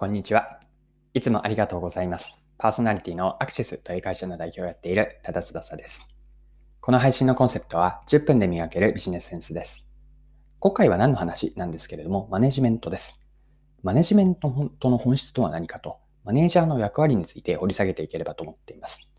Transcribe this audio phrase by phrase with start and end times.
[0.00, 0.60] こんにちは。
[1.12, 2.38] いつもありがとうございます。
[2.56, 6.08] パーソナリティのアクシスという会社の代表をやっている多田翼です。
[6.80, 9.88] この配信のコンセプトは10分で磨けるビジネスセンスです。
[10.60, 13.18] 今回は何の話なんですけれども、マネジメントです。
[13.82, 14.48] マネジメント
[14.88, 19.10] の本質とは何かと、マネージャーの役割について掘り下げていければと思っています。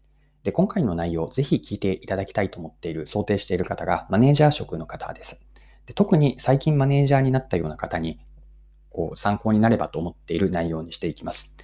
[0.43, 5.41] で、今回の内容ぜひ聞いていただきたいと思っている、想定している方がマネージャー職の方です。
[5.87, 8.21] で特に最近マネージャーになったような方に
[8.99, 11.55] こう参考になればと思っている内容にしていきます。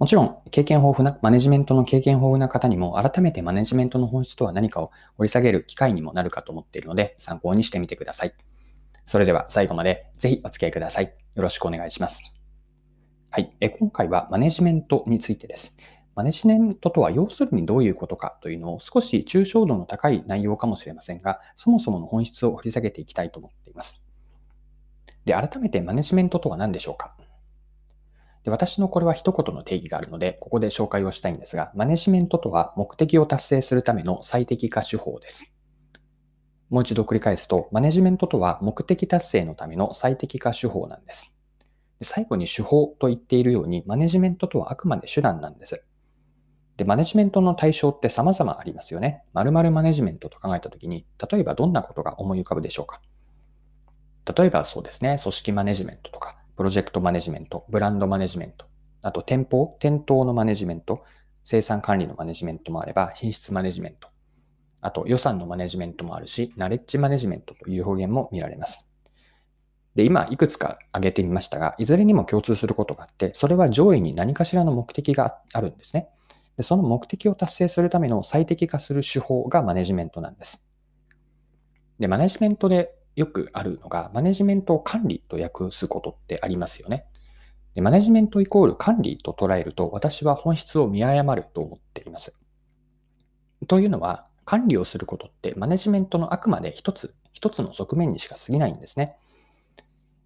[0.00, 8.34] もちろん、経験豊富な、マネジメントの経験豊富な方にも、改めてマネジメントの本質とは何かを掘り下げる機会にもなるかと思っているので、参考にしてみてください。
[9.04, 11.14] それでは最後までぜひお付き合いください。
[11.36, 12.34] よろしくお願いします。
[13.30, 13.54] はい。
[13.60, 15.76] え今回はマネジメントについてです。
[16.16, 24.03] マネジメントとは要するにどういうことかというのを少し抽象度の高い内容かもしれませんが、そもそもの本質を掘り下げていきたいと思っています。
[25.24, 27.16] で、改めてマネジメントとは何でしょうか？
[28.44, 35.54] で私のこれは一言の定義があるので、ここで紹介をしたいんですが、マネジメントとは目的を達成するための最適化手法です。
[36.68, 41.34] もう一度繰り返すと、マネジメントとは目的達成のための最適化手法なんです。
[42.00, 45.82] で最後に手法と言っているように、マネジメントとはあくまで手段なんです。
[46.76, 49.22] で、マネジメントの対象って様々ありますよね。
[49.32, 53.00] 〇〇マネジメントと考えたときに、例えばどんなことが思い浮かぶでしょうか？
[54.36, 58.66] 例えばそうですね、組織マネジメントとか、プロジェクトマネジメント、ブランドマネジメント、
[59.02, 61.04] あと店舗、店頭のマネジメント、
[61.42, 64.08] 生産管理のマネジメントもあれば、品質マネジメント、
[64.80, 68.86] あと予算のマネジメントもあるし、ナレッジマネジメントという表現も見られます。
[69.94, 76.08] で、今、いくつか挙げてみましたが、いずれにも共通することがあって、それは上位に何かしらの目的があるんですね。
[76.56, 80.64] でその目的を達成するための最適化する手法がマネジメントなんです。
[81.98, 87.06] で、マネジメントでよくあるのが、マネジメントを管理と訳すことってありますよね。
[87.74, 92.34] でマネジメントイコール管理と捉えると、私は本質を見誤ると思っています。
[93.66, 99.16] というのは、管理をすることってマネジメントのあくまで一つ、一つの側面にしか過ぎないんですね。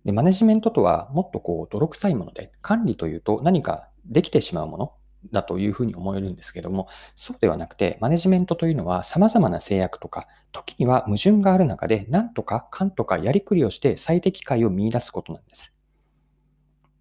[0.04, 4.92] でマネジメントとはもっとこう泥臭いもので、管理というと何かできてしまうもの
[5.32, 15.74] だというふうに思えるんですけども、そうではなくて、マネジメントというのは様々な制約とか、時には矛盾がある中で、何とかかんとかやりくりをして最適解を見出すことなんです。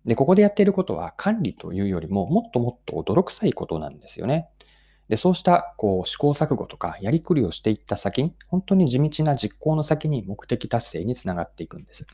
[0.06, 4.50] で、ここでやっていることは管理というよりも、もっともっと泥臭いことなんですよね。
[5.10, 12.06] で、そうしたこう試行錯誤とかやりくりをしていった先に、本当に地道な実行の先に目的達成につながっていくんです。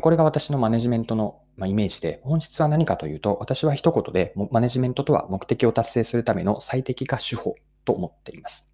[0.00, 7.54] これが私のマネジメントのまイメージで、本質は何かというと、私は一言で、マネジメントとは目的を達成するための最適化手法
[7.84, 8.66] と思っています。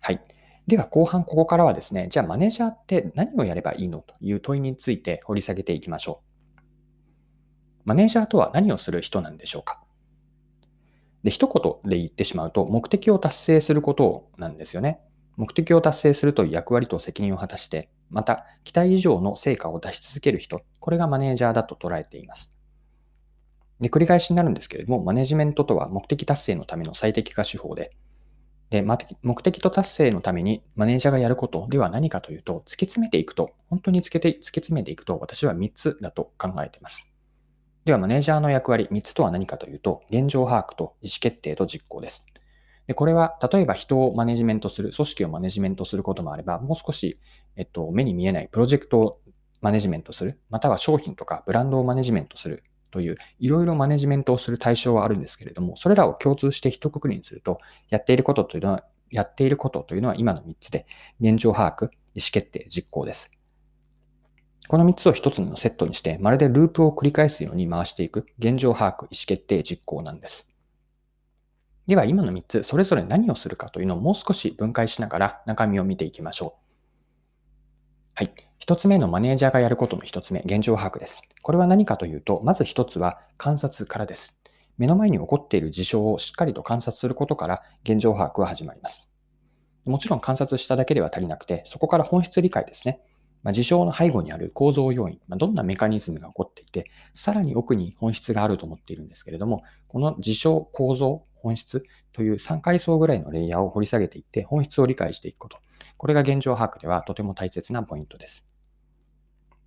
[0.00, 0.20] はい。
[0.66, 6.22] では後半ここからはですね、じゃあマネージャーって何をやればいいのという問いについて掘り下げていきましょ
[6.56, 6.60] う。
[7.84, 9.82] マネージャーとは何をする人なんでしょうか
[11.24, 15.00] で、一言で言ってしまうと、目的を達成することなんですよね。
[15.36, 22.50] 目的を達成するという役割と責任を果たして、また、期待以上の成果を出し続ける人、これがマネージャーだと捉えています。
[23.80, 27.92] で、繰り返しになるんですけれども、マネジメントとは目的達成のための最適化手法で、
[28.70, 28.82] で、
[29.22, 37.10] 目的と達成のためにマネージャーがやることでは何かというと、突き詰めていくと、本当に突き突き詰めていくと、私は3つだと考えています。
[37.84, 42.24] では、マネージャーの役割3つとは何かというと、現状把握と意思決定と実行です。
[42.86, 47.18] でこれは、例えば人をマネジメントする、組織をマネジメントすることもあれば、もう少し、
[47.56, 49.20] えっと、目に見えないプロジェクトを
[49.60, 57.58] マネジメントする、または商品とかブランドをマネジメントするという、いろいろマネジメントをする対象はあるんですけれども、それらを共通して一括りにすると、
[57.88, 60.84] やっていることというのは、やっていることというのは今の3つで、
[61.20, 61.92] 現状把握、意思
[62.32, 63.30] 決定、実行です。
[64.68, 70.48] この3つを1つのセットにして、まるでループを繰り返すように回していく、現状把握、意思決定、実行なんです。
[71.86, 76.64] では今の3つ、それぞれ何をするかというのをもう少し分解しながら中身を見ていきましょう。
[78.14, 78.32] はい。
[78.60, 81.20] 1つ目のマネージャーがやることの1つ目、現状把握です。
[81.42, 84.34] これは何かというと、まず1つは観察からです。
[84.78, 89.08] 目の前に起こっている事象をしっかりと観察することから現状把握は始まります。
[89.84, 93.02] もちろん観察しただけでは足りなくて、そこから本質理解ですね。
[93.44, 105.58] まあ、事象の背後にある構造要因、まあ、どんなメカニズムが起こっていて、さらに奥に本質があると思っているんですけれども、この事象、構造、本質という3階層ぐらいのレイヤーを掘り下げていって本質を理解していくこと。
[105.98, 108.46] これが現状把握ではとても大切なポイントです。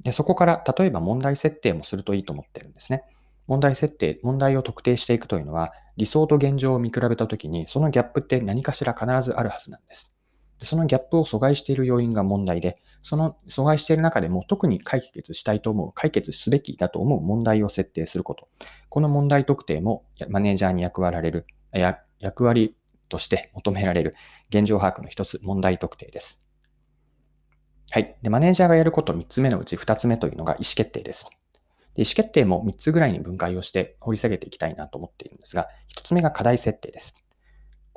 [0.01, 3.03] でそこから例えば問題設定もするといいと思ってるんですね。
[3.45, 10.16] 問題設定、問題を特定していくというのは理想と現状を見比べたときにそのギャップって何かしら必ずあるはずなんです。
[10.61, 18.47] そのギャップを阻害している要因が問題で、その阻害している中でも特に解決したいと思う、解決すべきだと思う問題を設定すること。
[18.89, 21.45] この問題特定もマネージャーに役割られる、
[22.19, 22.75] 役割
[23.09, 24.13] として求められる
[24.49, 26.39] 現状把握の一つ、問題特定です。
[27.91, 28.17] はい。
[28.21, 31.29] で、マネージャーがやること3つ目のうち2つ目というのが意思決定です。
[31.95, 37.26] で意思決定も3つぐらいに分解をして掘り下げていきたいなと思っているんですが、1つ目が課題設定です。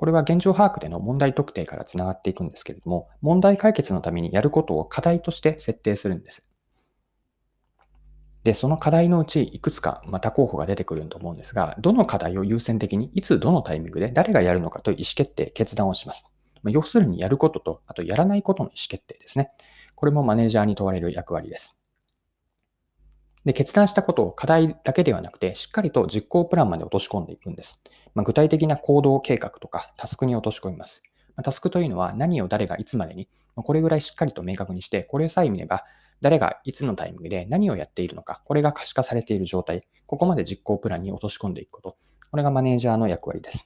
[0.00, 6.48] これは現状把握での問題特定からつながっていくんですけれども、問題解決のためにやることを課題として設定するんです。
[8.42, 16.24] で、その課題のうちいくつかまた候補が出てくると思うんですが、どの課題を優先的にいつどのタイミングで誰がやるのかという意思決定、決断をします。
[16.64, 19.50] 要するにやることと、あとやらないことの意思決定ですね。
[19.96, 21.78] これもマネージャーに問われる役割です。
[23.44, 27.80] で、決断したことを課題だけではなくて、しっかりと実行プランまで落とし込んでいくんです。
[28.14, 31.02] まあ、具体的な行動計画とかタスクに落とし込みます。
[31.36, 35.84] まあ、タスクというのは何を誰がいつまでに、まあ、これぐらいしっかりと明確にして、これさえ見れば、
[36.20, 41.96] 誰がいつのタイミングで何をやっているのか、これが可視化されている状態、ここまで実行プランに落とし込んでいくこと、
[42.30, 43.64] これがマネージャーの役割です。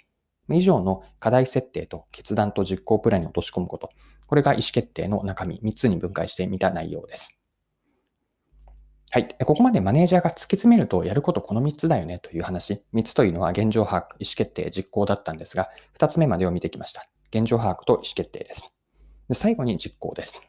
[0.50, 3.90] 以上の課題設定と決断と実行プランに落とし込むこと、
[4.26, 7.36] これが意思決定の中身3つに分解してみた内容です。
[9.14, 9.28] はい。
[9.44, 12.82] ここまでマネージャーが突き詰めるとやることこの3つだよねという話。
[12.94, 17.06] 3つというのは現状把握、意思決定、実行だったんですが、2つ目までを見てきました。
[17.32, 18.74] 現状把握と意思決定です。
[19.28, 20.42] で最後に実行です。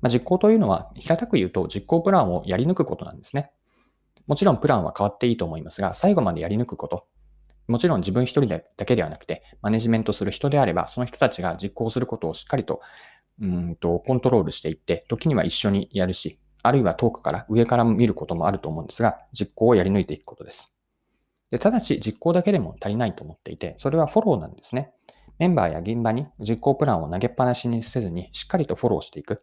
[0.00, 3.50] まあ、実行というのは、平たく言うと実行プランをやり抜くことなんですね。
[4.26, 7.06] もちろんプランは変わっていいと思いますが、最後までやり抜くこと。
[7.66, 12.80] もちろん自分一人だけではなくて、マネジメントする人であれば、その人たちが実行することをしっかりと、
[13.42, 16.38] うんと、コントロールしていって、時には一緒にやるし、
[16.68, 20.72] あるいは遠くから上から見ることもあると思うんですが、実行をやり抜いていくことです。
[21.50, 24.92] でただし、実行だけでも足りないと思っていて、それはフォローなんですね。
[25.38, 29.38] メンバーや現場に実行プランを投げっぱなしにせずに、しっかりとフォローしていく。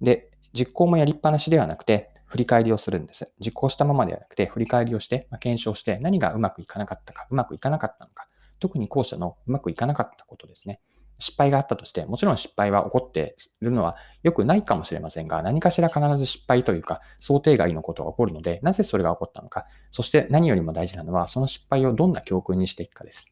[0.00, 3.34] で、実行もやりっぱなしではなくて、振り返りをするんです。
[3.40, 8.26] 実行したままではなくて、振り返りをして、ま、検証して、何がうまくいかなかったか、うまくいかなかったのか、
[8.60, 10.80] 特に後者のうまくいかなかったことですね。
[11.22, 23.26] 失敗があったとして、もちろん失敗は起こっているのは良くないかもしれませんが、何かしら必ず失敗というか、想定外のことが起こるので、なぜそれが起こったのか、そして何よりも大事なのは、その失敗をどんな教訓にしていくかです。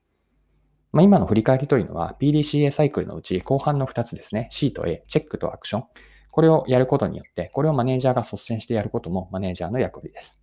[0.92, 5.84] まあ、今の振り返りというのは、PDCA サイクルのうち後半の2つですね、C と A、チェックとアクション。
[6.32, 10.42] これをやることによって、これをマネージャーが率先してやることもマネージャーの役割です。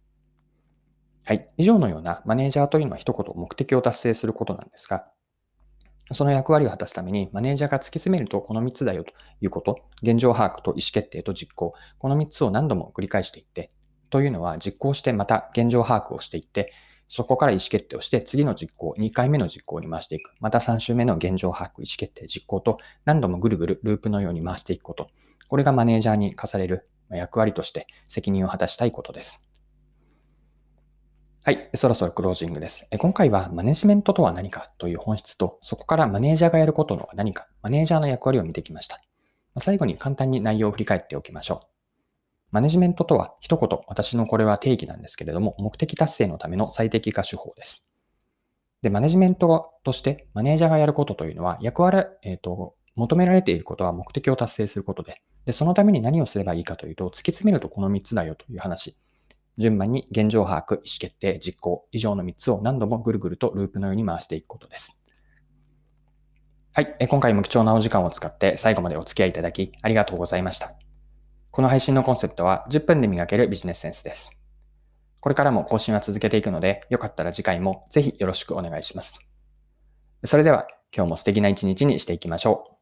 [1.26, 1.46] はい。
[1.58, 5.08] 以上のようなマネージャーというのは一言目的を達成することなんですが、
[6.14, 9.12] その役割を果たすために、マネージャーが突き詰めるとこの3つだよと
[9.42, 13.72] いうこと、現状把握と意思決定と実行、この3つを何度も繰り返していって、
[14.10, 16.72] というのは実行してまた現状把握をしていって、
[17.10, 20.34] そこから意思決定をして、次の実行、2回目の実行に回していく。
[20.40, 25.10] また3週目の現状把握、意思決定、実行と何度もぐるぐるループのように回していくこと。
[25.50, 29.57] これがマネージャーに課される役割として責任を果たしたいことです。
[31.48, 31.70] はい。
[31.76, 32.90] そろそろクロージングです。
[32.98, 39.00] 今回はマネジメントとは何かという本質と、そこからマネージャーがやることの何か、マネージャーの役割を見てきました。
[39.58, 41.68] 最後に簡単に内容を振り返っておきましょう。
[42.52, 47.86] マネジメントとは一言、私のこれは定義なんですけれども、目的達成のための最適化手法です。
[48.82, 58.98] で、マネジメントとしてマネージャーがやることというのは、役割、えっ、ー、と、求められていることは目的を達成することで、で、そのために何をすればいいかというと、突き詰めるとこの3つだよという話。
[59.58, 65.02] 順番に現状把握、意思決定、実行、以上の3つを何度もぐるぐるとループのように回していくことです。
[66.74, 66.96] はい。
[67.08, 70.74] 今回も貴重なお時間を使って最後までお付き合いいただきありがとうございました。
[71.50, 74.30] この配信のコンセプトは10分で磨けるビジネスセンスです。
[75.20, 79.16] これからも更新は続けていくので、よかったら次回もぜひよろしくお願いします。
[80.24, 82.77] それでは今日も素敵な一日にしていきましょう。